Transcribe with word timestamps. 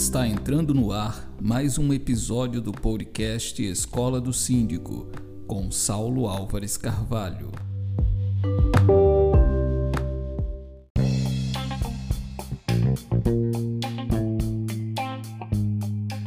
Está 0.00 0.26
entrando 0.26 0.72
no 0.72 0.92
ar 0.92 1.30
mais 1.38 1.76
um 1.76 1.92
episódio 1.92 2.58
do 2.58 2.72
podcast 2.72 3.62
Escola 3.62 4.18
do 4.18 4.32
Síndico, 4.32 5.06
com 5.46 5.70
Saulo 5.70 6.26
Álvares 6.26 6.78
Carvalho. 6.78 7.52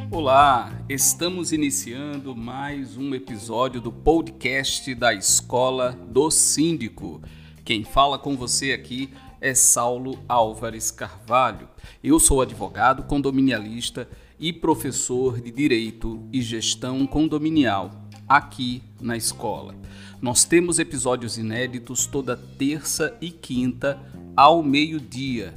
Olá, 0.08 0.72
estamos 0.88 1.50
iniciando 1.50 2.36
mais 2.36 2.96
um 2.96 3.12
episódio 3.12 3.80
do 3.80 3.90
podcast 3.90 4.94
da 4.94 5.12
Escola 5.12 5.98
do 6.12 6.30
Síndico. 6.30 7.20
Quem 7.64 7.82
fala 7.82 8.20
com 8.20 8.36
você 8.36 8.70
aqui 8.70 9.12
é 9.44 9.54
Saulo 9.54 10.18
Álvares 10.26 10.90
Carvalho. 10.90 11.68
Eu 12.02 12.18
sou 12.18 12.40
advogado 12.40 13.02
condominialista 13.02 14.08
e 14.40 14.54
professor 14.54 15.38
de 15.38 15.50
Direito 15.50 16.26
e 16.32 16.40
Gestão 16.40 17.06
Condominial 17.06 17.90
aqui 18.26 18.82
na 18.98 19.18
escola. 19.18 19.74
Nós 20.18 20.46
temos 20.46 20.78
episódios 20.78 21.36
inéditos 21.36 22.06
toda 22.06 22.38
terça 22.38 23.14
e 23.20 23.30
quinta 23.30 24.00
ao 24.34 24.62
meio-dia. 24.62 25.52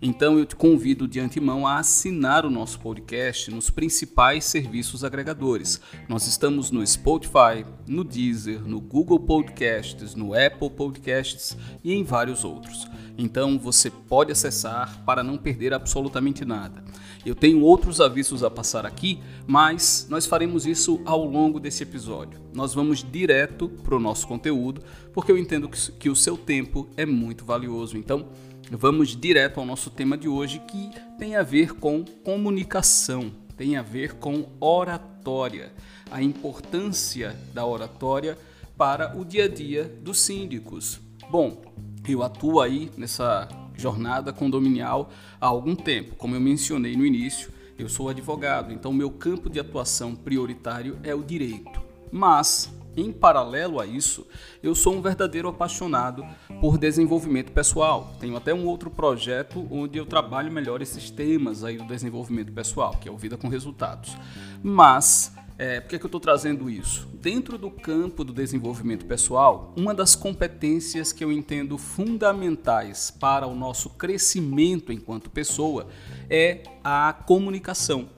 Então 0.00 0.38
eu 0.38 0.46
te 0.46 0.54
convido 0.54 1.08
de 1.08 1.18
antemão 1.18 1.66
a 1.66 1.78
assinar 1.78 2.46
o 2.46 2.50
nosso 2.50 2.78
podcast 2.78 3.50
nos 3.50 3.68
principais 3.68 4.44
serviços 4.44 5.02
agregadores. 5.02 5.80
Nós 6.08 6.28
estamos 6.28 6.70
no 6.70 6.86
Spotify, 6.86 7.66
no 7.84 8.04
Deezer, 8.04 8.62
no 8.64 8.80
Google 8.80 9.18
Podcasts, 9.18 10.14
no 10.14 10.34
Apple 10.34 10.70
Podcasts 10.70 11.56
e 11.82 11.92
em 11.92 12.04
vários 12.04 12.44
outros. 12.44 12.86
Então 13.16 13.58
você 13.58 13.90
pode 13.90 14.30
acessar 14.30 15.02
para 15.04 15.24
não 15.24 15.36
perder 15.36 15.74
absolutamente 15.74 16.44
nada. 16.44 16.84
Eu 17.26 17.34
tenho 17.34 17.60
outros 17.62 18.00
avisos 18.00 18.44
a 18.44 18.50
passar 18.50 18.86
aqui, 18.86 19.18
mas 19.48 20.06
nós 20.08 20.26
faremos 20.26 20.64
isso 20.64 21.02
ao 21.04 21.24
longo 21.24 21.58
desse 21.58 21.82
episódio. 21.82 22.40
Nós 22.54 22.72
vamos 22.72 23.02
direto 23.02 23.68
para 23.68 23.96
o 23.96 24.00
nosso 24.00 24.28
conteúdo, 24.28 24.80
porque 25.12 25.32
eu 25.32 25.36
entendo 25.36 25.68
que 25.68 26.08
o 26.08 26.14
seu 26.14 26.36
tempo 26.36 26.88
é 26.96 27.04
muito 27.04 27.44
valioso. 27.44 27.98
Então, 27.98 28.28
vamos 28.70 29.16
direto 29.16 29.60
ao 29.60 29.66
nosso 29.66 29.90
tema 29.90 30.16
de 30.16 30.28
hoje, 30.28 30.60
que 30.60 30.90
tem 31.18 31.36
a 31.36 31.42
ver 31.42 31.74
com 31.74 32.04
comunicação, 32.24 33.30
tem 33.56 33.76
a 33.76 33.82
ver 33.82 34.14
com 34.14 34.46
oratória, 34.60 35.72
a 36.10 36.22
importância 36.22 37.36
da 37.52 37.64
oratória 37.64 38.36
para 38.76 39.16
o 39.16 39.24
dia 39.24 39.44
a 39.44 39.48
dia 39.48 39.84
dos 40.02 40.20
síndicos. 40.20 41.00
Bom, 41.30 41.62
eu 42.08 42.22
atuo 42.22 42.60
aí 42.60 42.90
nessa 42.96 43.48
jornada 43.76 44.32
condominial 44.32 45.10
há 45.40 45.46
algum 45.46 45.74
tempo. 45.74 46.14
Como 46.16 46.34
eu 46.34 46.40
mencionei 46.40 46.96
no 46.96 47.04
início, 47.04 47.50
eu 47.78 47.88
sou 47.88 48.08
advogado, 48.08 48.72
então 48.72 48.92
meu 48.92 49.10
campo 49.10 49.48
de 49.48 49.60
atuação 49.60 50.14
prioritário 50.14 50.98
é 51.02 51.14
o 51.14 51.22
direito. 51.22 51.80
Mas 52.10 52.72
em 53.00 53.12
paralelo 53.12 53.80
a 53.80 53.86
isso, 53.86 54.26
eu 54.62 54.74
sou 54.74 54.94
um 54.94 55.02
verdadeiro 55.02 55.48
apaixonado 55.48 56.24
por 56.60 56.78
desenvolvimento 56.78 57.52
pessoal. 57.52 58.14
Tenho 58.20 58.36
até 58.36 58.52
um 58.52 58.66
outro 58.66 58.90
projeto 58.90 59.66
onde 59.70 59.98
eu 59.98 60.06
trabalho 60.06 60.50
melhor 60.50 60.82
esses 60.82 61.10
temas 61.10 61.64
aí 61.64 61.76
do 61.76 61.84
desenvolvimento 61.84 62.52
pessoal, 62.52 62.96
que 63.00 63.08
é 63.08 63.12
o 63.12 63.16
Vida 63.16 63.36
com 63.36 63.48
Resultados. 63.48 64.16
Mas 64.62 65.32
é, 65.58 65.80
por 65.80 65.88
que, 65.88 65.96
é 65.96 65.98
que 65.98 66.04
eu 66.04 66.08
estou 66.08 66.20
trazendo 66.20 66.70
isso? 66.70 67.08
Dentro 67.14 67.58
do 67.58 67.68
campo 67.68 68.22
do 68.22 68.32
desenvolvimento 68.32 69.04
pessoal, 69.04 69.74
uma 69.76 69.92
das 69.92 70.14
competências 70.14 71.12
que 71.12 71.24
eu 71.24 71.32
entendo 71.32 71.76
fundamentais 71.76 73.10
para 73.10 73.44
o 73.44 73.56
nosso 73.56 73.90
crescimento 73.90 74.92
enquanto 74.92 75.28
pessoa 75.28 75.88
é 76.30 76.62
a 76.84 77.12
comunicação, 77.12 78.08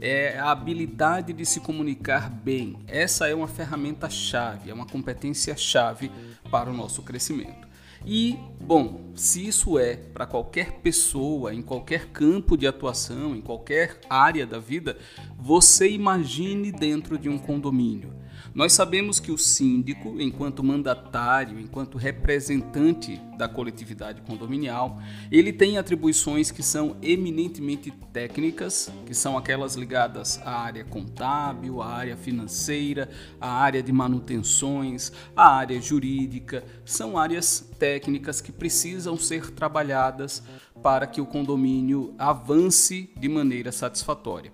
é 0.00 0.38
a 0.38 0.50
habilidade 0.50 1.34
de 1.34 1.44
se 1.44 1.60
comunicar 1.60 2.30
bem. 2.30 2.78
Essa 2.88 3.28
é 3.28 3.34
uma 3.34 3.48
ferramenta 3.48 4.08
chave, 4.08 4.70
é 4.70 4.74
uma 4.74 4.86
competência 4.86 5.54
chave 5.54 6.10
para 6.50 6.70
o 6.70 6.72
nosso 6.72 7.02
crescimento. 7.02 7.65
E, 8.06 8.38
bom, 8.60 9.10
se 9.16 9.48
isso 9.48 9.78
é 9.78 9.96
para 9.96 10.26
qualquer 10.26 10.80
pessoa, 10.80 11.52
em 11.52 11.60
qualquer 11.60 12.06
campo 12.06 12.56
de 12.56 12.64
atuação, 12.64 13.34
em 13.34 13.40
qualquer 13.40 13.98
área 14.08 14.46
da 14.46 14.60
vida, 14.60 14.96
você 15.36 15.90
imagine 15.90 16.70
dentro 16.70 17.18
de 17.18 17.28
um 17.28 17.36
condomínio. 17.36 18.14
Nós 18.56 18.72
sabemos 18.72 19.20
que 19.20 19.30
o 19.30 19.36
síndico, 19.36 20.18
enquanto 20.18 20.64
mandatário, 20.64 21.60
enquanto 21.60 21.98
representante 21.98 23.20
da 23.36 23.46
coletividade 23.46 24.22
condominial, 24.22 24.98
ele 25.30 25.52
tem 25.52 25.76
atribuições 25.76 26.50
que 26.50 26.62
são 26.62 26.96
eminentemente 27.02 27.90
técnicas, 28.14 28.90
que 29.04 29.12
são 29.12 29.36
aquelas 29.36 29.74
ligadas 29.74 30.40
à 30.42 30.58
área 30.58 30.86
contábil, 30.86 31.82
à 31.82 31.86
área 31.88 32.16
financeira, 32.16 33.10
à 33.38 33.60
área 33.60 33.82
de 33.82 33.92
manutenções, 33.92 35.12
à 35.36 35.54
área 35.54 35.78
jurídica. 35.78 36.64
São 36.82 37.18
áreas 37.18 37.60
técnicas 37.78 38.40
que 38.40 38.52
precisam 38.52 39.18
ser 39.18 39.50
trabalhadas 39.50 40.42
para 40.82 41.06
que 41.06 41.20
o 41.20 41.26
condomínio 41.26 42.14
avance 42.18 43.10
de 43.18 43.28
maneira 43.28 43.70
satisfatória. 43.70 44.50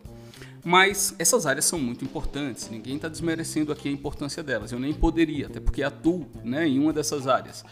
Mas 0.65 1.15
essas 1.19 1.45
áreas 1.45 1.65
são 1.65 1.79
muito 1.79 2.05
importantes, 2.05 2.71
ninguém 2.71 2.97
está 2.97 3.09
desmerecendo 3.09 3.73
aqui 3.73 3.89
a 3.89 3.93
importância 3.93 4.43
delas. 4.43 4.71
Eu 4.71 4.79
nem 4.79 4.95
poderia, 4.95 5.47
até 5.47 5.59
porque 5.59 5.83
atuo 5.83 6.27
né, 6.45 6.69
em 6.69 6.79
uma 6.79 6.93
dessas 6.93 7.27
áreas. 7.27 7.65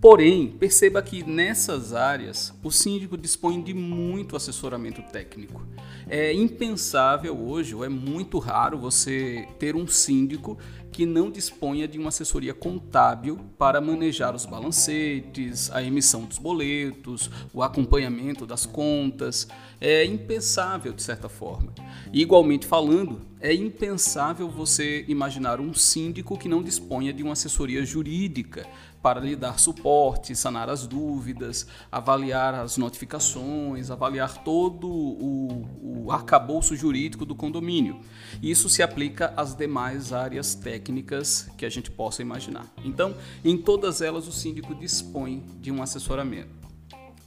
Porém, 0.00 0.48
perceba 0.48 1.00
que 1.00 1.22
nessas 1.22 1.94
áreas 1.94 2.52
o 2.62 2.70
síndico 2.70 3.16
dispõe 3.16 3.62
de 3.62 3.72
muito 3.72 4.36
assessoramento 4.36 5.00
técnico. 5.00 5.62
É 6.06 6.30
impensável 6.30 7.34
hoje, 7.40 7.74
ou 7.74 7.82
é 7.82 7.88
muito 7.88 8.38
raro, 8.38 8.76
você 8.76 9.48
ter 9.58 9.74
um 9.74 9.86
síndico 9.86 10.58
que 10.94 11.04
não 11.04 11.28
disponha 11.28 11.88
de 11.88 11.98
uma 11.98 12.10
assessoria 12.10 12.54
contábil 12.54 13.36
para 13.58 13.80
manejar 13.80 14.32
os 14.32 14.46
balancetes, 14.46 15.68
a 15.72 15.82
emissão 15.82 16.24
dos 16.24 16.38
boletos, 16.38 17.28
o 17.52 17.64
acompanhamento 17.64 18.46
das 18.46 18.64
contas. 18.64 19.48
É 19.80 20.04
impensável, 20.04 20.92
de 20.92 21.02
certa 21.02 21.28
forma. 21.28 21.74
igualmente 22.12 22.64
falando, 22.64 23.20
é 23.44 23.52
impensável 23.52 24.48
você 24.48 25.04
imaginar 25.06 25.60
um 25.60 25.74
síndico 25.74 26.38
que 26.38 26.48
não 26.48 26.62
disponha 26.62 27.12
de 27.12 27.22
uma 27.22 27.34
assessoria 27.34 27.84
jurídica 27.84 28.66
para 29.02 29.20
lhe 29.20 29.36
dar 29.36 29.58
suporte, 29.58 30.34
sanar 30.34 30.70
as 30.70 30.86
dúvidas, 30.86 31.66
avaliar 31.92 32.54
as 32.54 32.78
notificações, 32.78 33.90
avaliar 33.90 34.42
todo 34.42 34.88
o, 34.88 36.06
o 36.06 36.10
arcabouço 36.10 36.74
jurídico 36.74 37.26
do 37.26 37.34
condomínio. 37.34 38.00
Isso 38.42 38.70
se 38.70 38.82
aplica 38.82 39.34
às 39.36 39.54
demais 39.54 40.10
áreas 40.10 40.54
técnicas 40.54 41.46
que 41.58 41.66
a 41.66 41.70
gente 41.70 41.90
possa 41.90 42.22
imaginar. 42.22 42.72
Então, 42.82 43.14
em 43.44 43.58
todas 43.58 44.00
elas, 44.00 44.26
o 44.26 44.32
síndico 44.32 44.74
dispõe 44.74 45.44
de 45.60 45.70
um 45.70 45.82
assessoramento. 45.82 46.48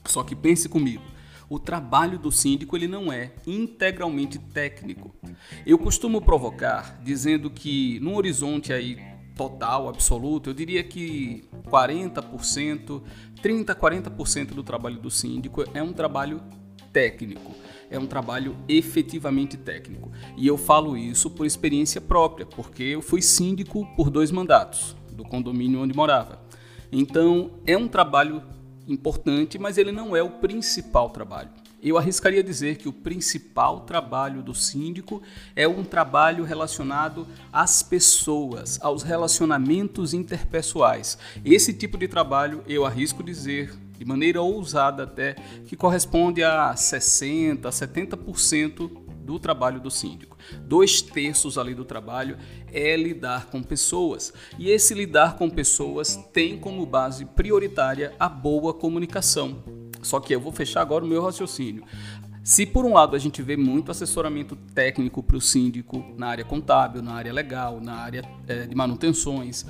Só 0.04 0.24
que 0.24 0.34
pense 0.34 0.68
comigo 0.68 1.17
o 1.48 1.58
trabalho 1.58 2.18
do 2.18 2.30
síndico 2.30 2.76
ele 2.76 2.86
não 2.86 3.12
é 3.12 3.32
integralmente 3.46 4.38
técnico. 4.38 5.14
Eu 5.64 5.78
costumo 5.78 6.20
provocar 6.20 7.00
dizendo 7.02 7.50
que 7.50 7.98
no 8.00 8.16
horizonte 8.16 8.72
aí 8.72 8.98
total, 9.34 9.88
absoluto, 9.88 10.50
eu 10.50 10.54
diria 10.54 10.82
que 10.82 11.44
40%, 11.66 13.02
30, 13.40 13.74
40% 13.74 14.46
do 14.48 14.64
trabalho 14.64 14.98
do 14.98 15.10
síndico 15.10 15.64
é 15.72 15.82
um 15.82 15.92
trabalho 15.92 16.42
técnico, 16.92 17.54
é 17.88 17.98
um 17.98 18.06
trabalho 18.06 18.56
efetivamente 18.68 19.56
técnico. 19.56 20.10
E 20.36 20.46
eu 20.46 20.58
falo 20.58 20.96
isso 20.96 21.30
por 21.30 21.46
experiência 21.46 22.00
própria, 22.00 22.44
porque 22.44 22.82
eu 22.82 23.00
fui 23.00 23.22
síndico 23.22 23.86
por 23.94 24.10
dois 24.10 24.32
mandatos 24.32 24.96
do 25.12 25.22
condomínio 25.22 25.80
onde 25.80 25.94
morava. 25.94 26.42
Então, 26.90 27.52
é 27.66 27.76
um 27.76 27.86
trabalho 27.86 28.42
importante, 28.88 29.58
mas 29.58 29.78
ele 29.78 29.92
não 29.92 30.16
é 30.16 30.22
o 30.22 30.30
principal 30.30 31.10
trabalho. 31.10 31.50
Eu 31.80 31.96
arriscaria 31.96 32.42
dizer 32.42 32.76
que 32.76 32.88
o 32.88 32.92
principal 32.92 33.80
trabalho 33.80 34.42
do 34.42 34.52
síndico 34.52 35.22
é 35.54 35.68
um 35.68 35.84
trabalho 35.84 36.42
relacionado 36.42 37.24
às 37.52 37.84
pessoas, 37.84 38.80
aos 38.82 39.04
relacionamentos 39.04 40.12
interpessoais. 40.12 41.16
Esse 41.44 41.72
tipo 41.72 41.96
de 41.96 42.08
trabalho, 42.08 42.64
eu 42.66 42.84
arrisco 42.84 43.22
dizer, 43.22 43.72
de 43.96 44.04
maneira 44.04 44.42
ousada 44.42 45.04
até, 45.04 45.36
que 45.66 45.76
corresponde 45.76 46.42
a 46.42 46.74
60%, 46.74 47.60
70% 47.60 49.07
do 49.28 49.38
trabalho 49.38 49.78
do 49.78 49.90
síndico. 49.90 50.38
Dois 50.62 51.02
terços 51.02 51.58
ali 51.58 51.74
do 51.74 51.84
trabalho 51.84 52.38
é 52.72 52.96
lidar 52.96 53.50
com 53.50 53.62
pessoas. 53.62 54.32
E 54.58 54.70
esse 54.70 54.94
lidar 54.94 55.36
com 55.36 55.50
pessoas 55.50 56.16
tem 56.32 56.58
como 56.58 56.86
base 56.86 57.26
prioritária 57.26 58.14
a 58.18 58.26
boa 58.26 58.72
comunicação. 58.72 59.62
Só 60.00 60.18
que 60.18 60.34
eu 60.34 60.40
vou 60.40 60.50
fechar 60.50 60.80
agora 60.80 61.04
o 61.04 61.08
meu 61.08 61.22
raciocínio. 61.22 61.84
Se 62.42 62.64
por 62.64 62.86
um 62.86 62.94
lado 62.94 63.14
a 63.14 63.18
gente 63.18 63.42
vê 63.42 63.54
muito 63.54 63.90
assessoramento 63.90 64.56
técnico 64.74 65.22
para 65.22 65.36
o 65.36 65.40
síndico 65.42 66.02
na 66.16 66.28
área 66.28 66.44
contábil, 66.46 67.02
na 67.02 67.12
área 67.12 67.30
legal, 67.30 67.82
na 67.82 67.96
área 67.96 68.24
é, 68.46 68.66
de 68.66 68.74
manutenções, 68.74 69.66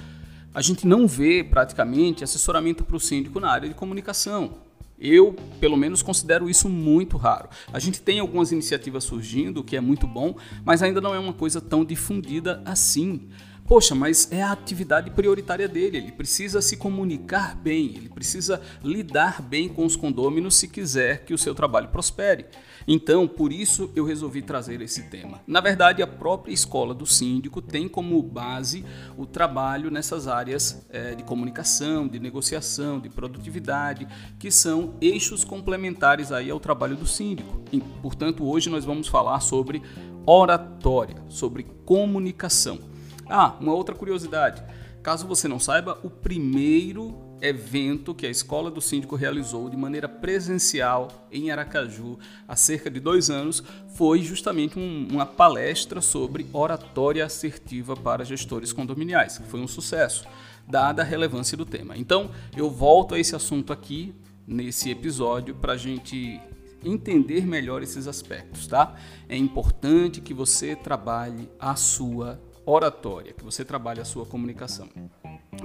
a 0.55 0.63
gente 0.63 0.87
não 0.87 1.09
vê 1.09 1.43
praticamente 1.43 2.23
assessoramento 2.23 2.85
para 2.85 2.97
o 2.97 3.01
síndico 3.01 3.41
na 3.41 3.51
área 3.51 3.69
de 3.69 3.75
comunicação. 3.75 4.68
Eu, 5.01 5.35
pelo 5.61 5.77
menos, 5.77 6.03
considero 6.03 6.51
isso 6.51 6.69
muito 6.69 7.17
raro. 7.17 7.49
A 7.73 7.79
gente 7.79 8.01
tem 8.01 8.19
algumas 8.19 8.51
iniciativas 8.51 9.05
surgindo, 9.05 9.61
o 9.61 9.65
que 9.65 9.77
é 9.77 9.81
muito 9.81 10.07
bom, 10.07 10.35
mas 10.65 10.83
ainda 10.83 11.01
não 11.01 11.15
é 11.15 11.19
uma 11.19 11.33
coisa 11.33 11.61
tão 11.61 11.85
difundida 11.85 12.61
assim. 12.65 13.29
Poxa, 13.69 13.95
mas 13.95 14.33
é 14.33 14.43
a 14.43 14.51
atividade 14.51 15.11
prioritária 15.11 15.69
dele. 15.69 15.99
Ele 15.99 16.13
precisa 16.13 16.63
se 16.63 16.75
comunicar 16.75 17.55
bem, 17.55 17.93
ele 17.97 18.09
precisa 18.09 18.63
lidar 18.83 19.43
bem 19.43 19.69
com 19.69 19.85
os 19.85 19.95
condôminos 19.95 20.57
se 20.57 20.67
quiser 20.67 21.27
que 21.27 21.35
o 21.35 21.39
seu 21.39 21.55
trabalho 21.55 21.89
prospere. 21.89 22.47
Então, 22.87 23.29
por 23.29 23.53
isso 23.53 23.93
eu 23.95 24.07
resolvi 24.07 24.41
trazer 24.41 24.81
esse 24.81 25.03
tema. 25.11 25.43
Na 25.47 25.61
verdade, 25.61 26.03
a 26.03 26.07
própria 26.07 26.51
escola 26.51 26.95
do 26.95 27.05
síndico 27.05 27.61
tem 27.61 27.87
como 27.87 28.23
base 28.23 28.87
o 29.19 29.27
trabalho 29.27 29.91
nessas 29.91 30.27
áreas 30.27 30.87
é, 30.89 31.15
de 31.15 31.23
comunicação, 31.23 32.09
de 32.09 32.19
negociação, 32.19 32.99
de 32.99 33.11
produtividade, 33.11 34.09
que 34.39 34.51
são 34.51 34.95
eixos 34.99 35.45
complementares 35.45 36.33
aí 36.33 36.49
ao 36.49 36.59
trabalho 36.59 36.97
do 36.97 37.07
síndico. 37.07 37.63
E, 37.71 37.83
portanto, 38.01 38.49
hoje 38.49 38.71
nós 38.71 38.87
vamos 38.87 39.09
falar 39.09 39.41
sobre 39.41 39.83
oratória, 40.25 41.23
sobre 41.29 41.65
comunicação. 41.85 42.97
Ah, 43.29 43.57
uma 43.61 43.75
outra 43.75 43.95
curiosidade. 43.95 44.63
Caso 45.03 45.27
você 45.27 45.47
não 45.47 45.61
saiba, 45.61 45.99
o 46.03 46.11
primeiro 46.11 47.29
evento 47.41 48.15
que 48.15 48.27
a 48.27 48.31
Escola 48.31 48.71
do 48.71 48.81
Síndico 48.81 49.15
realizou 49.15 49.71
de 49.71 49.77
maneira 49.77 50.09
presencial 50.09 51.09
em 51.31 51.51
Aracaju 51.51 52.19
há 52.49 52.57
cerca 52.57 52.91
de 52.91 52.99
dois 52.99 53.31
anos 53.31 53.63
foi 53.95 54.23
justamente 54.23 54.79
um, 54.79 55.07
uma 55.11 55.25
palestra 55.25 56.01
sobre 56.01 56.47
oratória 56.53 57.25
assertiva 57.25 57.97
para 57.97 58.25
gestores 58.25 58.73
condominiais, 58.73 59.39
que 59.39 59.47
foi 59.47 59.61
um 59.61 59.69
sucesso, 59.69 60.27
dada 60.67 61.03
a 61.03 61.05
relevância 61.05 61.57
do 61.57 61.65
tema. 61.65 61.97
Então, 61.97 62.31
eu 62.57 62.69
volto 62.69 63.15
a 63.15 63.19
esse 63.19 63.37
assunto 63.37 63.73
aqui 63.73 64.15
nesse 64.47 64.91
episódio 64.91 65.55
para 65.55 65.75
a 65.75 65.77
gente 65.77 66.41
entender 66.85 67.47
melhor 67.47 67.83
esses 67.83 68.07
aspectos, 68.07 68.67
tá? 68.67 68.95
É 69.29 69.37
importante 69.37 70.21
que 70.21 70.33
você 70.33 70.75
trabalhe 70.75 71.49
a 71.59 71.75
sua 71.77 72.41
oratória, 72.71 73.33
que 73.33 73.43
você 73.43 73.65
trabalhe 73.65 74.01
a 74.01 74.05
sua 74.05 74.27
comunicação. 74.27 74.89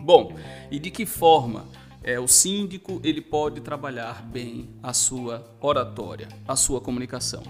Bom, 0.02 0.34
e 0.72 0.80
de 0.80 0.90
que 0.90 1.06
forma 1.06 1.66
é, 2.02 2.20
o 2.20 2.28
síndico 2.28 3.02
ele 3.04 3.22
pode 3.22 3.62
trabalhar 3.62 4.24
bem 4.24 4.70
a 4.82 4.94
sua 4.94 5.46
oratória, 5.60 6.30
a 6.48 6.56
sua 6.56 6.80
comunicação? 6.80 7.44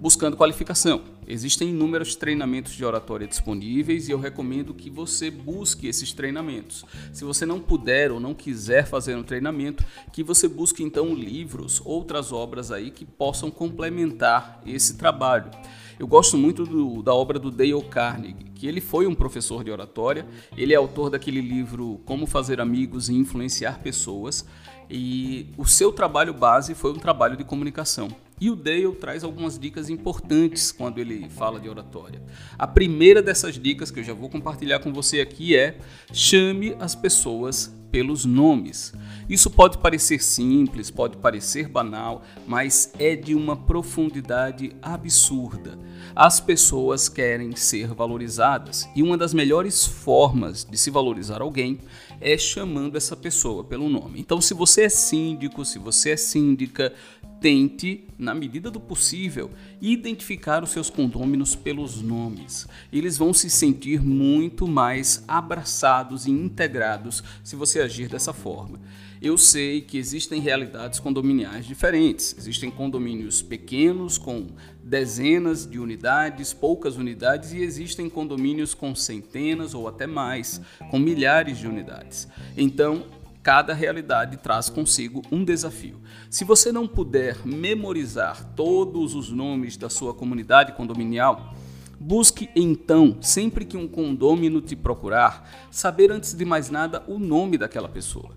Buscando 0.00 0.36
qualificação. 0.36 1.02
Existem 1.26 1.70
inúmeros 1.70 2.16
treinamentos 2.16 2.72
de 2.72 2.84
oratória 2.84 3.26
disponíveis 3.26 4.08
e 4.08 4.12
eu 4.12 4.18
recomendo 4.18 4.72
que 4.72 4.88
você 4.88 5.30
busque 5.30 5.86
esses 5.86 6.12
treinamentos. 6.12 6.84
Se 7.12 7.22
você 7.22 7.44
não 7.44 7.60
puder 7.60 8.10
ou 8.10 8.18
não 8.18 8.32
quiser 8.32 8.86
fazer 8.86 9.14
um 9.14 9.22
treinamento, 9.22 9.84
que 10.12 10.22
você 10.22 10.48
busque 10.48 10.82
então 10.82 11.14
livros, 11.14 11.82
outras 11.84 12.32
obras 12.32 12.72
aí 12.72 12.90
que 12.90 13.04
possam 13.04 13.50
complementar 13.50 14.62
esse 14.64 14.96
trabalho. 14.96 15.50
Eu 16.00 16.06
gosto 16.06 16.38
muito 16.38 16.64
do, 16.64 17.02
da 17.02 17.12
obra 17.12 17.38
do 17.38 17.50
Dale 17.50 17.82
Carnegie, 17.82 18.46
que 18.54 18.66
ele 18.66 18.80
foi 18.80 19.06
um 19.06 19.14
professor 19.14 19.62
de 19.62 19.70
oratória, 19.70 20.26
ele 20.56 20.72
é 20.72 20.76
autor 20.76 21.10
daquele 21.10 21.42
livro 21.42 22.00
Como 22.06 22.26
Fazer 22.26 22.58
Amigos 22.58 23.10
e 23.10 23.14
Influenciar 23.14 23.80
Pessoas, 23.80 24.46
e 24.88 25.48
o 25.58 25.66
seu 25.66 25.92
trabalho 25.92 26.32
base 26.32 26.74
foi 26.74 26.90
um 26.90 26.98
trabalho 26.98 27.36
de 27.36 27.44
comunicação. 27.44 28.08
E 28.40 28.48
o 28.48 28.56
Dale 28.56 28.90
traz 28.92 29.22
algumas 29.22 29.58
dicas 29.58 29.90
importantes 29.90 30.72
quando 30.72 30.96
ele 30.96 31.28
fala 31.28 31.60
de 31.60 31.68
oratória. 31.68 32.22
A 32.58 32.66
primeira 32.66 33.20
dessas 33.20 33.58
dicas 33.58 33.90
que 33.90 34.00
eu 34.00 34.04
já 34.04 34.14
vou 34.14 34.30
compartilhar 34.30 34.78
com 34.78 34.94
você 34.94 35.20
aqui 35.20 35.54
é: 35.54 35.76
chame 36.14 36.74
as 36.80 36.94
pessoas 36.94 37.70
pelos 37.90 38.24
nomes. 38.24 38.92
Isso 39.28 39.50
pode 39.50 39.78
parecer 39.78 40.22
simples, 40.22 40.90
pode 40.90 41.16
parecer 41.16 41.68
banal, 41.68 42.22
mas 42.46 42.92
é 42.98 43.14
de 43.14 43.34
uma 43.34 43.56
profundidade 43.56 44.72
absurda. 44.82 45.78
As 46.14 46.40
pessoas 46.40 47.08
querem 47.08 47.54
ser 47.54 47.88
valorizadas 47.88 48.88
e 48.94 49.02
uma 49.02 49.16
das 49.16 49.32
melhores 49.32 49.86
formas 49.86 50.64
de 50.64 50.76
se 50.76 50.90
valorizar 50.90 51.40
alguém 51.40 51.78
é 52.20 52.36
chamando 52.36 52.96
essa 52.96 53.16
pessoa 53.16 53.64
pelo 53.64 53.88
nome. 53.88 54.20
Então, 54.20 54.40
se 54.40 54.52
você 54.52 54.82
é 54.82 54.88
síndico, 54.88 55.64
se 55.64 55.78
você 55.78 56.10
é 56.10 56.16
síndica, 56.16 56.92
tente, 57.40 58.04
na 58.18 58.34
medida 58.34 58.70
do 58.70 58.78
possível, 58.78 59.50
identificar 59.80 60.62
os 60.62 60.70
seus 60.70 60.90
condôminos 60.90 61.56
pelos 61.56 62.02
nomes. 62.02 62.68
Eles 62.92 63.16
vão 63.16 63.32
se 63.32 63.48
sentir 63.48 64.02
muito 64.02 64.68
mais 64.68 65.24
abraçados 65.26 66.26
e 66.26 66.30
integrados 66.30 67.24
se 67.42 67.56
você 67.56 67.80
agir 67.80 68.08
dessa 68.08 68.32
forma. 68.32 68.78
Eu 69.22 69.36
sei 69.36 69.82
que 69.82 69.98
existem 69.98 70.40
realidades 70.40 70.98
condominiais 70.98 71.66
diferentes. 71.66 72.34
Existem 72.38 72.70
condomínios 72.70 73.42
pequenos 73.42 74.16
com 74.16 74.46
dezenas 74.82 75.68
de 75.68 75.78
unidades, 75.78 76.54
poucas 76.54 76.96
unidades, 76.96 77.52
e 77.52 77.58
existem 77.58 78.08
condomínios 78.08 78.72
com 78.72 78.94
centenas 78.94 79.74
ou 79.74 79.86
até 79.86 80.06
mais, 80.06 80.62
com 80.90 80.98
milhares 80.98 81.58
de 81.58 81.68
unidades. 81.68 82.26
Então, 82.56 83.04
cada 83.42 83.74
realidade 83.74 84.38
traz 84.38 84.70
consigo 84.70 85.20
um 85.30 85.44
desafio. 85.44 86.00
Se 86.30 86.42
você 86.42 86.72
não 86.72 86.88
puder 86.88 87.46
memorizar 87.46 88.54
todos 88.54 89.14
os 89.14 89.30
nomes 89.30 89.76
da 89.76 89.90
sua 89.90 90.14
comunidade 90.14 90.72
condominial, 90.72 91.54
busque 92.00 92.48
então, 92.56 93.18
sempre 93.20 93.66
que 93.66 93.76
um 93.76 93.86
condômino 93.86 94.62
te 94.62 94.74
procurar, 94.74 95.68
saber 95.70 96.10
antes 96.10 96.32
de 96.32 96.46
mais 96.46 96.70
nada 96.70 97.04
o 97.06 97.18
nome 97.18 97.58
daquela 97.58 97.88
pessoa. 97.88 98.30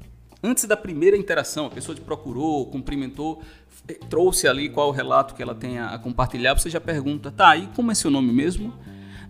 Antes 0.46 0.66
da 0.66 0.76
primeira 0.76 1.16
interação, 1.16 1.68
a 1.68 1.70
pessoa 1.70 1.96
te 1.96 2.02
procurou, 2.02 2.66
cumprimentou, 2.66 3.42
eh, 3.88 3.94
trouxe 4.10 4.46
ali 4.46 4.68
qual 4.68 4.90
o 4.90 4.92
relato 4.92 5.34
que 5.34 5.42
ela 5.42 5.56
tem 5.56 5.80
a 5.80 5.98
compartilhar, 5.98 6.54
você 6.54 6.70
já 6.70 6.82
pergunta, 6.82 7.32
tá, 7.32 7.56
e 7.56 7.68
como 7.68 7.92
é 7.92 7.96
seu 7.96 8.12
nome 8.12 8.34
mesmo? 8.34 8.74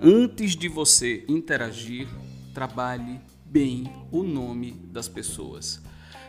Antes 0.02 0.56
de 0.56 0.68
você 0.68 1.24
interagir, 1.28 2.08
trabalhe 2.52 3.22
bem 3.46 3.94
o 4.12 4.24
nome 4.24 4.72
das 4.92 5.08
pessoas. 5.08 5.80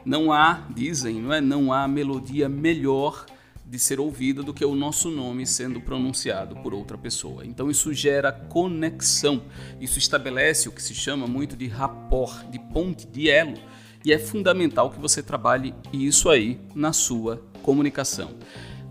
Não 0.05 0.31
há, 0.31 0.69
dizem, 0.75 1.15
não 1.23 1.33
é? 1.33 1.41
Não 1.41 1.73
há 1.73 1.89
melodia 1.89 2.47
melhor 2.47 3.25
de 3.65 3.79
ser 3.79 3.99
ouvida 3.99 4.43
do 4.43 4.53
que 4.53 4.67
o 4.67 4.75
nosso 4.75 5.11
nome 5.11 5.47
sendo 5.47 5.81
pronunciado 5.81 6.57
por 6.57 6.75
outra 6.75 6.99
pessoa. 6.99 7.47
Então 7.47 7.71
isso 7.71 7.95
gera 7.95 8.31
conexão. 8.31 9.45
Isso 9.81 9.99
estabelece 9.99 10.69
o 10.69 10.73
que 10.73 10.83
se 10.83 10.95
chama 10.95 11.27
muito 11.27 11.57
de 11.57 11.67
rapport, 11.69 12.45
de 12.51 12.59
ponte, 12.59 13.07
de 13.07 13.31
elo. 13.31 13.59
E 14.05 14.13
é 14.13 14.19
fundamental 14.19 14.91
que 14.91 15.01
você 15.01 15.23
trabalhe 15.23 15.75
isso 15.91 16.29
aí 16.29 16.61
na 16.75 16.93
sua 16.93 17.43
comunicação. 17.63 18.33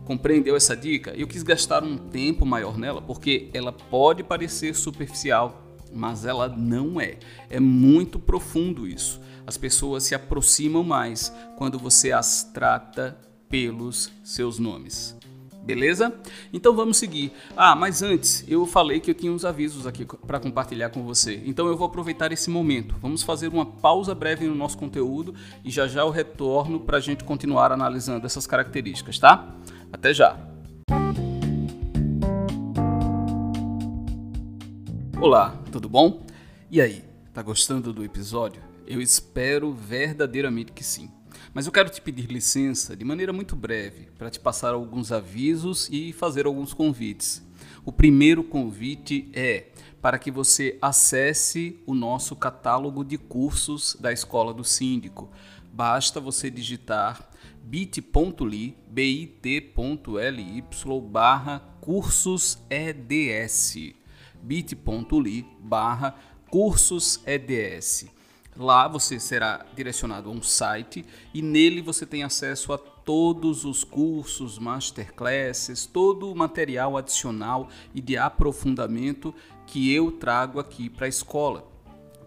Compreendeu 0.05 0.55
essa 0.55 0.75
dica? 0.75 1.12
Eu 1.15 1.27
quis 1.27 1.43
gastar 1.43 1.84
um 1.84 1.98
tempo 1.98 2.46
maior 2.46 2.77
nela 2.77 3.00
porque 3.00 3.50
ela 3.53 3.72
pode 3.72 4.24
parecer 4.24 4.75
superficial, 4.75 5.63
mas 5.93 6.25
ela 6.25 6.50
não 6.50 7.00
é. 7.00 7.20
É 7.48 7.60
muito 7.60 8.17
profundo 8.17 8.88
isso. 8.88 9.22
As 9.46 9.55
pessoas 9.55 10.03
se 10.03 10.15
aproximam 10.15 10.84
mais 10.84 11.32
quando 11.58 11.77
você 11.77 12.12
as 12.12 12.43
trata 12.51 13.15
pelos 13.48 14.12
seus 14.24 14.58
nomes. 14.58 15.15
Beleza? 15.63 16.13
Então 16.51 16.75
vamos 16.75 16.98
seguir. 16.98 17.32
Ah, 17.55 17.74
mas 17.74 18.03
antes, 18.03 18.43
eu 18.50 18.65
falei 18.65 19.00
que 19.00 19.10
eu 19.10 19.15
tinha 19.15 19.32
uns 19.32 19.46
avisos 19.46 19.88
aqui 19.88 20.05
para 20.05 20.38
compartilhar 20.38 20.89
com 20.89 21.03
você. 21.03 21.41
Então 21.46 21.67
eu 21.67 21.77
vou 21.77 21.88
aproveitar 21.88 22.34
esse 22.34 22.50
momento. 22.50 22.96
Vamos 23.01 23.24
fazer 23.24 23.48
uma 23.48 23.65
pausa 23.65 24.13
breve 24.13 24.46
no 24.46 24.55
nosso 24.55 24.77
conteúdo 24.77 25.34
e 25.63 25.72
já 25.72 25.88
já 25.88 26.01
eu 26.01 26.10
retorno 26.10 26.82
para 26.82 26.98
a 26.98 27.00
gente 27.00 27.24
continuar 27.24 27.72
analisando 27.72 28.25
essas 28.25 28.46
características, 28.46 29.17
tá? 29.17 29.55
Até 29.91 30.13
já! 30.13 30.38
Olá, 35.22 35.58
tudo 35.72 35.88
bom? 35.88 36.25
E 36.70 36.82
aí, 36.82 37.05
tá 37.34 37.41
gostando 37.41 37.93
do 37.93 38.03
episódio? 38.03 38.62
Eu 38.86 39.00
espero 39.00 39.72
verdadeiramente 39.72 40.74
que 40.74 40.84
sim. 40.84 41.10
Mas 41.53 41.67
eu 41.67 41.72
quero 41.72 41.89
te 41.89 42.01
pedir 42.01 42.25
licença 42.31 42.95
de 42.95 43.05
maneira 43.05 43.31
muito 43.31 43.55
breve 43.55 44.07
para 44.17 44.31
te 44.31 44.39
passar 44.39 44.74
alguns 44.74 45.12
avisos 45.12 45.88
e 45.91 46.12
fazer 46.12 46.48
alguns 46.48 46.74
convites. 46.74 47.43
O 47.86 47.91
primeiro 47.91 48.43
convite 48.43 49.29
é 49.33 49.67
para 50.01 50.17
que 50.17 50.31
você 50.31 50.77
acesse 50.81 51.79
o 51.86 51.93
nosso 51.93 52.36
catálogo 52.36 53.03
de 53.05 53.17
cursos 53.19 53.95
da 54.00 54.12
Escola 54.12 54.51
do 54.53 54.63
Síndico. 54.63 55.29
Basta 55.72 56.19
você 56.19 56.50
digitar 56.50 57.29
bit.ly, 57.63 58.75
bit.ly 58.88 60.63
barra 61.12 61.60
cursos 61.79 62.57
EDS 62.69 63.77
bit.ly 64.41 65.45
barra 65.60 66.15
cursos 66.50 67.22
EDS. 67.25 68.12
Lá 68.55 68.88
você 68.88 69.19
será 69.19 69.65
direcionado 69.75 70.29
a 70.29 70.31
um 70.31 70.41
site 70.41 71.03
e 71.33 71.41
nele 71.41 71.81
você 71.81 72.05
tem 72.05 72.24
acesso 72.24 72.72
a 72.72 72.77
todos 72.77 73.65
os 73.65 73.83
cursos, 73.83 74.60
masterclasses, 74.60 75.86
todo 75.86 76.31
o 76.31 76.36
material 76.36 76.95
adicional 76.95 77.67
e 77.93 78.00
de 78.00 78.15
aprofundamento 78.15 79.33
que 79.65 79.91
eu 79.91 80.12
trago 80.12 80.60
aqui 80.60 80.89
para 80.89 81.05
a 81.05 81.10
escola. 81.10 81.73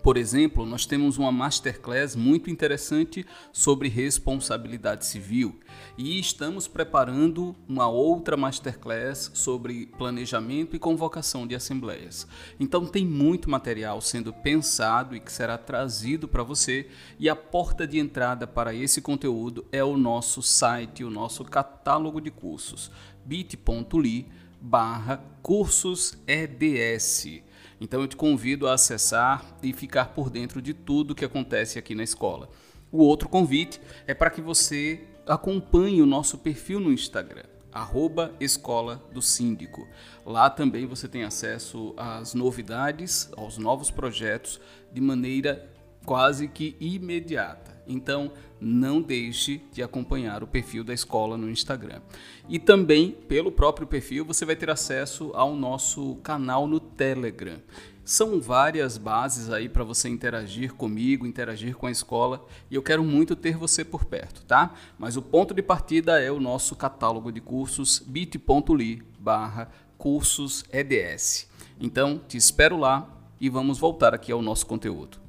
Por 0.07 0.17
exemplo, 0.17 0.65
nós 0.65 0.87
temos 0.87 1.19
uma 1.19 1.33
masterclass 1.33 2.15
muito 2.15 2.49
interessante 2.49 3.27
sobre 3.53 3.89
responsabilidade 3.89 5.05
civil 5.05 5.59
e 5.99 6.21
estamos 6.21 6.69
preparando 6.69 7.57
uma 7.69 7.89
outra 7.89 8.37
masterclass 8.37 9.33
sobre 9.35 9.87
planejamento 9.99 10.77
e 10.77 10.79
convocação 10.79 11.45
de 11.45 11.57
assembleias. 11.57 12.25
Então 12.61 12.87
tem 12.87 13.05
muito 13.05 13.51
material 13.51 14.01
sendo 14.01 14.33
pensado 14.33 15.17
e 15.17 15.19
que 15.19 15.33
será 15.33 15.59
trazido 15.59 16.29
para 16.29 16.45
você 16.45 16.87
e 17.19 17.29
a 17.29 17.35
porta 17.35 17.85
de 17.85 17.99
entrada 17.99 18.47
para 18.47 18.73
esse 18.73 19.03
conteúdo 19.03 19.67
é 19.73 19.83
o 19.83 19.97
nosso 19.97 20.41
site, 20.41 21.03
o 21.03 21.11
nosso 21.11 21.45
catálogo 21.45 22.21
de 22.21 22.31
cursos 22.31 22.93
bit.ly 23.25 24.29
barra 24.61 25.21
cursos 25.43 26.17
EDS. 26.29 27.45
Então 27.81 28.01
eu 28.01 28.09
te 28.09 28.17
convido 28.17 28.67
a 28.67 28.75
acessar 28.75 29.45
e 29.63 29.73
ficar 29.73 30.07
por 30.07 30.31
dentro 30.31 30.63
de 30.63 30.73
tudo 30.73 31.15
que 31.15 31.25
acontece 31.25 31.79
aqui 31.79 31.95
na 31.95 32.03
escola. 32.03 32.49
O 32.91 32.99
outro 32.99 33.29
convite 33.29 33.81
é 34.07 34.15
para 34.15 34.31
que 34.31 34.41
você 34.41 35.05
acompanhe 35.27 36.01
o 36.01 36.07
nosso 36.07 36.39
perfil 36.39 36.81
no 36.81 36.93
Instagram, 36.93 37.45
arroba 37.73 38.33
Escola 38.41 39.03
do 39.13 39.21
Síndico. 39.21 39.87
Lá 40.25 40.49
também 40.49 40.87
você 40.87 41.09
tem 41.09 41.25
acesso 41.25 41.93
às 41.97 42.33
novidades, 42.33 43.31
aos 43.37 43.59
novos 43.59 43.91
projetos, 43.91 44.61
de 44.93 45.01
maneira 45.01 45.69
quase 46.05 46.49
que 46.49 46.77
imediata. 46.81 47.77
Então, 47.87 48.33
não 48.61 49.03
deixe 49.03 49.61
de 49.73 49.83
acompanhar 49.83 50.43
o 50.43 50.47
perfil 50.47 50.83
da 50.83 50.95
escola 50.95 51.37
no 51.37 51.51
Instagram. 51.51 52.01
E 52.49 52.59
também, 52.59 53.11
pelo 53.11 53.53
próprio 53.53 53.87
perfil, 53.87 54.25
você 54.25 54.45
vai 54.45 54.57
ter 54.57 54.71
acesso 54.71 55.31
ao 55.35 55.55
nosso 55.55 56.17
canal 56.17 56.67
no 56.67 56.81
Telegram. 56.81 57.59
São 58.05 58.41
várias 58.41 58.97
bases 58.97 59.51
aí 59.51 59.69
para 59.69 59.83
você 59.83 60.09
interagir 60.09 60.75
comigo, 60.75 61.27
interagir 61.27 61.75
com 61.75 61.89
a 61.89 61.91
escola, 61.91 62.47
e 62.71 62.75
eu 62.77 62.83
quero 62.83 63.03
muito 63.03 63.35
ter 63.35 63.57
você 63.57 63.85
por 63.85 64.05
perto, 64.05 64.45
tá? 64.45 64.75
Mas 64.97 65.17
o 65.17 65.23
ponto 65.23 65.53
de 65.53 65.61
partida 65.61 66.21
é 66.21 66.31
o 66.31 66.39
nosso 66.39 66.77
catálogo 66.77 67.33
de 67.33 67.41
cursos 67.41 67.99
bit.ly 67.99 69.03
barra 69.19 69.69
cursos 69.99 70.65
EDS. 70.73 71.49
Então, 71.81 72.21
te 72.29 72.37
espero 72.37 72.77
lá 72.77 73.11
e 73.41 73.49
vamos 73.49 73.79
voltar 73.79 74.15
aqui 74.15 74.31
ao 74.31 74.41
nosso 74.41 74.67
conteúdo. 74.67 75.26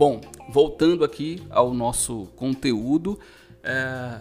Bom, 0.00 0.18
voltando 0.48 1.04
aqui 1.04 1.42
ao 1.50 1.74
nosso 1.74 2.24
conteúdo, 2.34 3.18
é, 3.62 4.18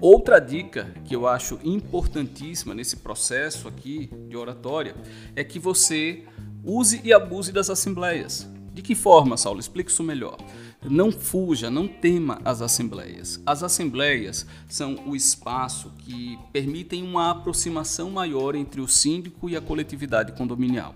outra 0.00 0.40
dica 0.40 0.92
que 1.04 1.14
eu 1.14 1.24
acho 1.24 1.56
importantíssima 1.62 2.74
nesse 2.74 2.96
processo 2.96 3.68
aqui 3.68 4.10
de 4.28 4.36
oratória 4.36 4.92
é 5.36 5.44
que 5.44 5.60
você 5.60 6.24
use 6.64 7.00
e 7.04 7.12
abuse 7.12 7.52
das 7.52 7.70
assembleias. 7.70 8.50
De 8.74 8.82
que 8.82 8.96
forma, 8.96 9.36
Saulo? 9.36 9.60
Explique 9.60 9.92
isso 9.92 10.02
melhor. 10.02 10.36
Não 10.82 11.12
fuja, 11.12 11.70
não 11.70 11.86
tema 11.86 12.40
as 12.44 12.60
assembleias. 12.60 13.40
As 13.46 13.62
assembleias 13.62 14.44
são 14.68 14.96
o 15.06 15.14
espaço 15.14 15.92
que 15.98 16.36
permitem 16.52 17.04
uma 17.04 17.30
aproximação 17.30 18.10
maior 18.10 18.56
entre 18.56 18.80
o 18.80 18.88
síndico 18.88 19.48
e 19.48 19.54
a 19.54 19.60
coletividade 19.60 20.32
condominial. 20.32 20.92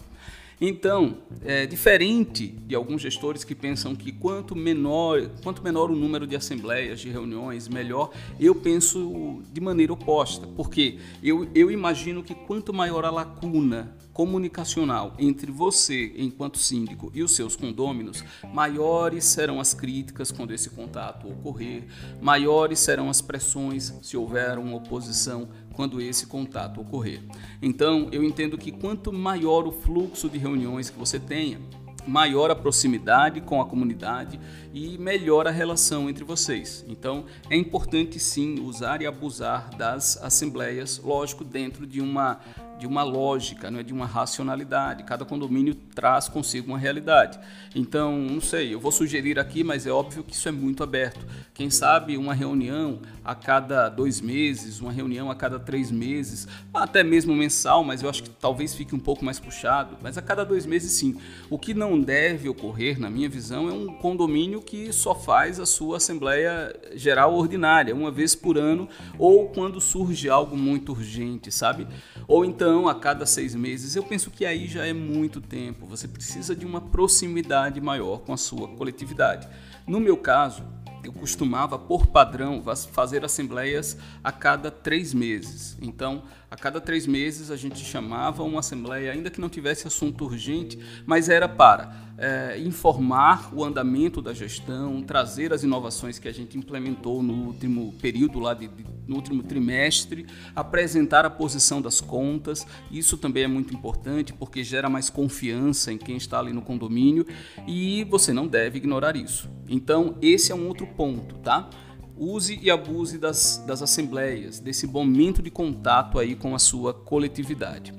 Então, 0.61 1.19
é 1.45 1.67
diferente 1.67 2.47
de 2.47 2.75
alguns 2.75 3.03
gestores 3.03 3.45
que 3.45 3.55
pensam 3.55 3.95
que 3.95 4.13
quanto 4.13 4.55
menor, 4.55 5.29
quanto 5.43 5.63
menor 5.63 5.91
o 5.91 5.97
número 5.97 6.27
de 6.27 6.37
assembleias, 6.37 7.01
de 7.01 7.11
reuniões, 7.11 7.69
melhor, 7.69 8.11
eu 8.39 8.55
penso 8.55 9.43
de 9.53 9.61
maneira 9.61 9.93
oposta, 9.93 10.47
porque 10.57 10.99
eu, 11.23 11.49
eu 11.55 11.71
imagino 11.71 12.23
que 12.23 12.35
quanto 12.35 12.73
maior 12.73 13.05
a 13.05 13.11
lacuna 13.11 13.95
comunicacional 14.15 15.13
entre 15.19 15.51
você, 15.51 16.15
enquanto 16.17 16.57
síndico, 16.57 17.11
e 17.13 17.23
os 17.23 17.35
seus 17.35 17.57
condôminos, 17.57 18.25
maiores 18.55 19.25
serão 19.25 19.61
as 19.61 19.75
críticas 19.75 20.31
quando 20.31 20.55
esse 20.55 20.71
contato 20.71 21.29
ocorrer, 21.29 21.85
maiores 22.23 22.79
serão 22.79 23.11
as 23.11 23.21
pressões 23.21 23.93
se 24.01 24.17
houver 24.17 24.57
uma 24.57 24.77
oposição 24.77 25.49
quando 25.75 26.01
esse 26.01 26.27
contato 26.27 26.81
ocorrer. 26.81 27.21
Então, 27.61 28.09
eu 28.13 28.23
entendo 28.23 28.57
que 28.57 28.71
quanto 28.71 29.13
maior 29.13 29.67
o 29.67 29.73
fluxo 29.73 30.31
de 30.31 30.39
reuniões 30.39 30.89
que 30.89 30.99
você 30.99 31.19
tenha, 31.19 31.61
maior 32.07 32.51
a 32.51 32.55
proximidade 32.55 33.41
com 33.41 33.61
a 33.61 33.67
comunidade 33.67 34.39
e 34.73 34.99
melhor 34.99 35.47
a 35.47 35.51
relação 35.51 36.09
entre 36.09 36.25
vocês. 36.25 36.85
Então, 36.89 37.25
é 37.49 37.57
importante 37.57 38.19
sim 38.19 38.61
usar 38.61 39.01
e 39.03 39.07
abusar 39.07 39.75
das 39.77 40.23
assembleias, 40.23 41.01
lógico, 41.03 41.45
dentro 41.45 41.87
de 41.87 42.01
uma 42.01 42.41
de 42.79 42.87
uma 42.87 43.03
lógica, 43.03 43.71
não 43.71 43.81
é 43.81 43.83
de 43.83 43.93
uma 43.93 44.07
racionalidade. 44.07 45.05
Cada 45.05 45.25
condomínio 45.25 45.75
traz 45.75 46.29
consigo 46.29 46.69
uma 46.69 46.79
realidade. 46.79 47.39
Então, 47.75 48.17
não 48.19 48.41
sei, 48.41 48.75
eu 48.75 48.81
vou 48.81 48.91
sugerir 48.91 49.39
aqui, 49.39 49.63
mas 49.63 49.87
é 49.87 49.91
óbvio 49.91 50.25
que 50.25 50.35
isso 50.35 50.49
é 50.49 50.53
muito 50.53 50.83
aberto. 50.83 51.25
Quem 51.53 51.71
sabe 51.71 52.17
uma 52.17 52.35
reunião 52.35 53.01
a 53.25 53.35
cada 53.35 53.89
dois 53.89 54.21
meses, 54.21 54.81
uma 54.81 54.93
reunião 54.93 55.31
a 55.31 55.35
cada 55.35 55.59
três 55.59 55.91
meses, 55.91 56.49
até 56.73 57.03
mesmo 57.03 57.35
mensal, 57.35 57.85
mas 57.85 58.03
eu 58.03 58.09
acho 58.09 58.23
que 58.23 58.31
talvez 58.31 58.75
fique 58.75 58.95
um 58.95 58.99
pouco 58.99 59.25
mais 59.25 59.39
puxado. 59.39 59.97
Mas 60.03 60.19
a 60.19 60.23
cada 60.23 60.45
dois 60.45 60.67
meses, 60.67 60.93
sim. 60.93 61.17
O 61.49 61.59
que 61.59 61.73
não 61.75 62.01
deve 62.01 62.49
ocorrer, 62.49 62.99
na 62.99 63.09
minha 63.09 63.29
visão, 63.29 63.69
é 63.69 63.73
um 63.73 63.95
condomínio 63.95 64.61
que 64.61 64.93
só 64.93 65.15
faz 65.15 65.61
a 65.61 65.67
sua 65.67 65.99
assembleia 65.99 66.75
geral 66.95 67.35
ordinária, 67.35 67.95
uma 67.95 68.11
vez 68.11 68.35
por 68.35 68.59
ano, 68.59 68.89
ou 69.19 69.49
quando 69.49 69.81
surge 69.81 70.29
algo 70.29 70.57
muito 70.57 70.93
urgente, 70.93 71.51
sabe? 71.53 71.87
Ou 72.27 72.45
então 72.45 72.64
então, 72.65 72.89
a 72.89 72.95
cada 72.95 73.27
seis 73.27 73.55
meses, 73.55 73.95
eu 73.95 74.03
penso 74.03 74.31
que 74.31 74.47
aí 74.47 74.67
já 74.67 74.87
é 74.87 74.93
muito 74.95 75.39
tempo. 75.39 75.85
Você 75.85 76.09
precisa 76.09 76.57
de 76.57 76.65
uma 76.65 76.81
proximidade 76.81 77.79
maior 77.79 78.21
com 78.21 78.33
a 78.33 78.39
sua 78.39 78.67
coletividade. 78.69 79.47
No 79.87 80.01
meu 80.01 80.17
caso, 80.17 80.65
eu 81.05 81.13
costumava, 81.13 81.79
por 81.79 82.07
padrão, 82.07 82.65
fazer 82.91 83.23
assembleias 83.23 83.99
a 84.25 84.33
cada 84.33 84.71
três 84.71 85.13
meses. 85.13 85.77
Então, 85.83 86.23
a 86.55 86.57
cada 86.57 86.81
três 86.81 87.05
meses 87.05 87.51
a 87.51 87.57
gente 87.57 87.85
chamava 87.85 88.45
uma 88.45 88.61
assembleia, 88.61 89.11
ainda 89.11 89.29
que 89.29 89.41
não 89.41 89.49
tivesse 89.49 89.89
assunto 89.89 90.25
urgente, 90.25 90.79
mas 91.05 91.29
era 91.29 91.49
para 91.49 91.93
é, 92.17 92.61
informar 92.61 93.53
o 93.53 93.65
andamento 93.65 94.23
da 94.23 94.33
gestão, 94.33 95.03
trazer 95.03 95.53
as 95.53 95.65
inovações 95.65 96.17
que 96.17 96.29
a 96.29 96.33
gente 96.33 96.57
implementou 96.57 97.25
no 97.25 97.47
último 97.47 97.93
período 98.01 98.39
lá 98.39 98.55
de, 98.55 98.69
de, 98.69 98.85
no 99.05 99.17
último 99.17 99.43
trimestre, 99.43 100.27
apresentar 100.55 101.25
a 101.25 101.31
posição 101.31 101.83
das 101.83 102.01
contas. 102.01 102.65
Isso 102.89 103.17
também 103.17 103.43
é 103.43 103.49
muito 103.49 103.75
importante 103.75 104.33
porque 104.33 104.63
gera 104.63 104.89
mais 104.89 105.11
confiança 105.11 105.93
em 105.93 105.99
quem 105.99 106.17
está 106.17 106.39
ali 106.39 106.53
no 106.53 106.63
condomínio 106.63 107.27
e 107.67 108.05
você 108.05 108.33
não 108.33 108.47
deve 108.47 108.79
ignorar 108.79 109.17
isso. 109.17 109.51
Então, 109.69 110.17
esse 110.23 110.53
é 110.53 110.55
um 110.55 110.69
outro 110.69 110.87
ponto, 110.87 111.35
tá? 111.39 111.69
Use 112.17 112.59
e 112.63 112.71
abuse 112.71 113.19
das, 113.19 113.63
das 113.67 113.83
assembleias, 113.83 114.61
desse 114.61 114.87
momento 114.87 115.43
de 115.43 115.51
contato 115.51 116.19
aí 116.19 116.35
com 116.35 116.55
a 116.55 116.59
sua 116.59 116.95
coletividade. 116.95 117.93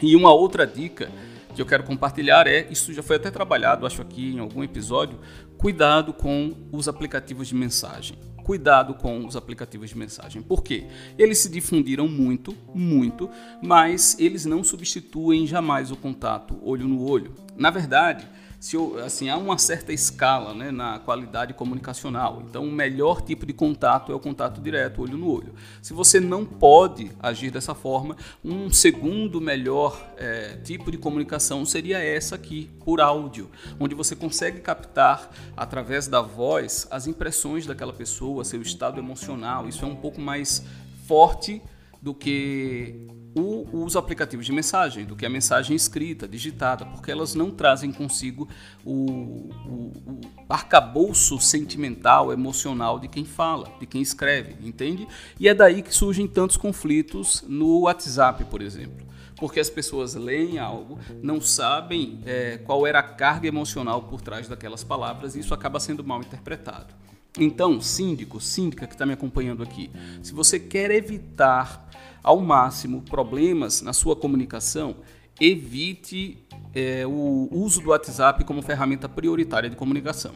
E 0.00 0.14
uma 0.14 0.32
outra 0.32 0.66
dica 0.66 1.10
que 1.54 1.60
eu 1.60 1.66
quero 1.66 1.82
compartilhar 1.82 2.46
é, 2.46 2.66
isso 2.70 2.92
já 2.92 3.02
foi 3.02 3.16
até 3.16 3.30
trabalhado, 3.30 3.86
acho 3.86 4.00
aqui 4.00 4.34
em 4.34 4.38
algum 4.38 4.62
episódio, 4.62 5.18
cuidado 5.58 6.12
com 6.12 6.54
os 6.72 6.88
aplicativos 6.88 7.48
de 7.48 7.54
mensagem. 7.54 8.16
Cuidado 8.44 8.94
com 8.94 9.26
os 9.26 9.36
aplicativos 9.36 9.90
de 9.90 9.98
mensagem. 9.98 10.42
Por 10.42 10.62
quê? 10.62 10.86
Eles 11.18 11.38
se 11.38 11.50
difundiram 11.50 12.08
muito, 12.08 12.56
muito, 12.74 13.28
mas 13.62 14.16
eles 14.18 14.44
não 14.44 14.64
substituem 14.64 15.46
jamais 15.46 15.90
o 15.90 15.96
contato 15.96 16.58
olho 16.62 16.88
no 16.88 17.02
olho. 17.06 17.34
Na 17.56 17.70
verdade, 17.70 18.26
se 18.60 18.76
assim 19.02 19.30
há 19.30 19.38
uma 19.38 19.56
certa 19.56 19.90
escala 19.90 20.52
né, 20.52 20.70
na 20.70 20.98
qualidade 20.98 21.54
comunicacional. 21.54 22.42
Então, 22.46 22.62
o 22.62 22.70
melhor 22.70 23.22
tipo 23.22 23.46
de 23.46 23.54
contato 23.54 24.12
é 24.12 24.14
o 24.14 24.20
contato 24.20 24.60
direto, 24.60 25.00
olho 25.00 25.16
no 25.16 25.32
olho. 25.32 25.54
Se 25.80 25.94
você 25.94 26.20
não 26.20 26.44
pode 26.44 27.10
agir 27.18 27.50
dessa 27.50 27.74
forma, 27.74 28.14
um 28.44 28.70
segundo 28.70 29.40
melhor 29.40 29.98
é, 30.18 30.58
tipo 30.62 30.90
de 30.90 30.98
comunicação 30.98 31.64
seria 31.64 31.98
essa 32.00 32.34
aqui, 32.34 32.68
por 32.84 33.00
áudio, 33.00 33.50
onde 33.78 33.94
você 33.94 34.14
consegue 34.14 34.60
captar 34.60 35.30
através 35.56 36.06
da 36.06 36.20
voz 36.20 36.86
as 36.90 37.06
impressões 37.06 37.64
daquela 37.64 37.94
pessoa, 37.94 38.44
seu 38.44 38.60
estado 38.60 39.00
emocional. 39.00 39.66
Isso 39.66 39.86
é 39.86 39.88
um 39.88 39.96
pouco 39.96 40.20
mais 40.20 40.62
forte 41.06 41.62
do 42.02 42.12
que 42.12 43.08
o, 43.34 43.84
os 43.84 43.96
aplicativos 43.96 44.44
de 44.44 44.52
mensagem, 44.52 45.04
do 45.04 45.14
que 45.14 45.24
a 45.24 45.30
mensagem 45.30 45.76
escrita, 45.76 46.26
digitada, 46.26 46.84
porque 46.84 47.10
elas 47.10 47.34
não 47.34 47.50
trazem 47.50 47.92
consigo 47.92 48.48
o, 48.84 48.92
o, 48.92 49.92
o 50.06 50.20
arcabouço 50.48 51.38
sentimental, 51.38 52.32
emocional 52.32 52.98
de 52.98 53.08
quem 53.08 53.24
fala, 53.24 53.72
de 53.78 53.86
quem 53.86 54.02
escreve, 54.02 54.56
entende? 54.66 55.06
E 55.38 55.48
é 55.48 55.54
daí 55.54 55.82
que 55.82 55.94
surgem 55.94 56.26
tantos 56.26 56.56
conflitos 56.56 57.44
no 57.46 57.80
WhatsApp, 57.82 58.44
por 58.44 58.60
exemplo. 58.60 59.06
Porque 59.36 59.60
as 59.60 59.70
pessoas 59.70 60.14
leem 60.14 60.58
algo, 60.58 60.98
não 61.22 61.40
sabem 61.40 62.20
é, 62.26 62.58
qual 62.58 62.86
era 62.86 62.98
a 62.98 63.02
carga 63.02 63.48
emocional 63.48 64.02
por 64.02 64.20
trás 64.20 64.48
daquelas 64.48 64.84
palavras 64.84 65.34
e 65.34 65.40
isso 65.40 65.54
acaba 65.54 65.80
sendo 65.80 66.04
mal 66.04 66.20
interpretado. 66.20 66.94
Então, 67.38 67.80
síndico, 67.80 68.40
síndica 68.40 68.86
que 68.86 68.94
está 68.94 69.06
me 69.06 69.12
acompanhando 69.12 69.62
aqui, 69.62 69.90
se 70.20 70.34
você 70.34 70.58
quer 70.58 70.90
evitar 70.90 71.88
ao 72.22 72.40
máximo 72.40 73.02
problemas 73.02 73.82
na 73.82 73.92
sua 73.92 74.14
comunicação, 74.16 74.96
evite 75.40 76.38
é, 76.74 77.06
o 77.06 77.48
uso 77.50 77.80
do 77.80 77.90
WhatsApp 77.90 78.44
como 78.44 78.62
ferramenta 78.62 79.08
prioritária 79.08 79.70
de 79.70 79.76
comunicação. 79.76 80.32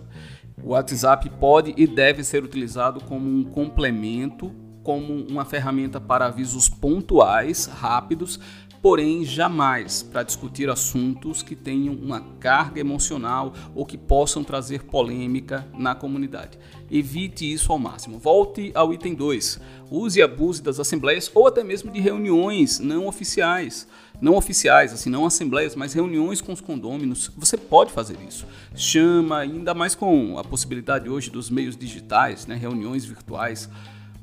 O 0.63 0.71
WhatsApp 0.71 1.29
pode 1.39 1.75
e 1.77 1.87
deve 1.87 2.25
ser 2.25 2.43
utilizado 2.43 3.01
como 3.05 3.29
um 3.29 3.45
complemento, 3.45 4.53
como 4.83 5.27
uma 5.27 5.45
ferramenta 5.45 6.01
para 6.01 6.27
avisos 6.27 6.69
pontuais, 6.69 7.67
rápidos, 7.67 8.41
porém 8.85 9.25
jamais 9.25 10.03
para 10.03 10.23
discutir 10.23 10.69
assuntos 10.69 11.43
que 11.43 11.57
tenham 11.57 11.95
uma 11.95 12.21
carga 12.39 12.79
emocional 12.79 13.55
ou 13.75 13.87
que 13.87 13.97
possam 13.97 14.45
trazer 14.45 14.83
polêmica 14.83 15.67
na 15.73 15.95
comunidade. 15.95 16.59
Evite 16.91 17.51
isso 17.51 17.73
ao 17.73 17.79
máximo. 17.79 18.19
Volte 18.19 18.73
ao 18.75 18.93
item 18.93 19.15
2. 19.15 19.59
Use 19.91 20.19
e 20.19 20.23
abuse 20.23 20.63
das 20.63 20.79
assembleias 20.79 21.31
ou 21.35 21.47
até 21.47 21.65
mesmo 21.65 21.91
de 21.91 21.99
reuniões 21.99 22.79
não 22.79 23.07
oficiais. 23.07 23.89
Não 24.21 24.35
oficiais, 24.35 24.93
assim, 24.93 25.09
não 25.09 25.25
assembleias, 25.25 25.75
mas 25.75 25.95
reuniões 25.95 26.43
com 26.43 26.53
os 26.53 26.61
condôminos. 26.61 27.33
Você 27.39 27.57
pode 27.57 27.91
fazer 27.91 28.19
isso. 28.29 28.47
Chama, 28.75 29.39
ainda 29.39 29.73
mais 29.73 29.95
com 29.95 30.39
a 30.39 30.45
possibilidade 30.45 31.09
hoje 31.09 31.31
dos 31.31 31.49
meios 31.49 31.75
digitais, 31.75 32.47
né, 32.47 32.55
reuniões 32.55 33.07
virtuais. 33.07 33.67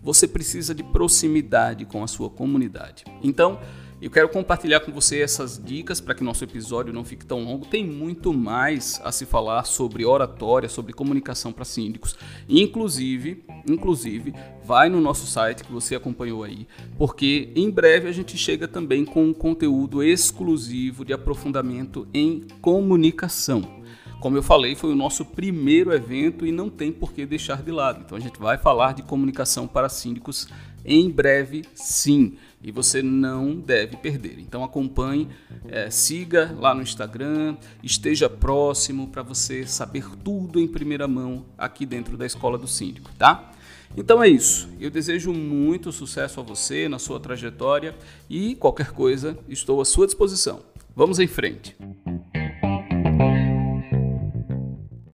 Você 0.03 0.27
precisa 0.27 0.75
de 0.75 0.83
proximidade 0.83 1.83
com 1.83 2.03
a 2.03 2.07
sua 2.07 2.29
comunidade. 2.29 3.05
Então, 3.23 3.59
eu 4.01 4.09
quero 4.09 4.27
compartilhar 4.29 4.79
com 4.79 4.91
você 4.91 5.21
essas 5.21 5.63
dicas 5.63 6.01
para 6.01 6.15
que 6.15 6.23
nosso 6.23 6.43
episódio 6.43 6.91
não 6.91 7.05
fique 7.05 7.23
tão 7.23 7.43
longo. 7.43 7.67
Tem 7.67 7.85
muito 7.85 8.33
mais 8.33 8.99
a 9.03 9.11
se 9.11 9.27
falar 9.27 9.63
sobre 9.65 10.03
oratória, 10.03 10.67
sobre 10.67 10.91
comunicação 10.91 11.53
para 11.53 11.63
síndicos. 11.63 12.17
Inclusive, 12.49 13.43
inclusive, 13.69 14.33
vai 14.63 14.89
no 14.89 14.99
nosso 14.99 15.27
site 15.27 15.63
que 15.63 15.71
você 15.71 15.95
acompanhou 15.95 16.43
aí, 16.43 16.67
porque 16.97 17.51
em 17.55 17.69
breve 17.69 18.09
a 18.09 18.11
gente 18.11 18.35
chega 18.35 18.67
também 18.67 19.05
com 19.05 19.23
um 19.23 19.33
conteúdo 19.33 20.01
exclusivo 20.01 21.05
de 21.05 21.13
aprofundamento 21.13 22.07
em 22.11 22.47
comunicação. 22.59 23.81
Como 24.21 24.37
eu 24.37 24.43
falei, 24.43 24.75
foi 24.75 24.91
o 24.91 24.95
nosso 24.95 25.25
primeiro 25.25 25.91
evento 25.91 26.45
e 26.45 26.51
não 26.51 26.69
tem 26.69 26.91
por 26.91 27.11
que 27.11 27.25
deixar 27.25 27.63
de 27.63 27.71
lado. 27.71 28.03
Então 28.05 28.15
a 28.15 28.21
gente 28.21 28.39
vai 28.39 28.55
falar 28.55 28.93
de 28.93 29.01
comunicação 29.01 29.67
para 29.67 29.89
síndicos 29.89 30.47
em 30.85 31.09
breve, 31.09 31.63
sim 31.73 32.37
e 32.63 32.71
você 32.71 33.01
não 33.01 33.55
deve 33.55 33.97
perder. 33.97 34.39
Então 34.39 34.63
acompanhe, 34.63 35.27
é, 35.67 35.89
siga 35.89 36.55
lá 36.59 36.73
no 36.73 36.81
Instagram, 36.81 37.57
esteja 37.83 38.29
próximo 38.29 39.07
para 39.07 39.23
você 39.23 39.65
saber 39.65 40.05
tudo 40.23 40.59
em 40.59 40.67
primeira 40.67 41.07
mão 41.07 41.45
aqui 41.57 41.85
dentro 41.85 42.17
da 42.17 42.25
Escola 42.25 42.57
do 42.57 42.67
Síndico, 42.67 43.09
tá? 43.17 43.51
Então 43.97 44.23
é 44.23 44.29
isso. 44.29 44.69
Eu 44.79 44.89
desejo 44.89 45.33
muito 45.33 45.91
sucesso 45.91 46.39
a 46.39 46.43
você 46.43 46.87
na 46.87 46.99
sua 46.99 47.19
trajetória 47.19 47.95
e 48.29 48.55
qualquer 48.55 48.91
coisa 48.91 49.37
estou 49.49 49.81
à 49.81 49.85
sua 49.85 50.05
disposição. 50.05 50.61
Vamos 50.95 51.19
em 51.19 51.27
frente. 51.27 51.75